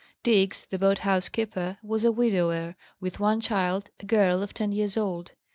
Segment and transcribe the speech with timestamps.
[0.23, 4.71] Diggs, the boat house keeper, was a widower, with one child, a girl of ten
[4.71, 5.33] years old.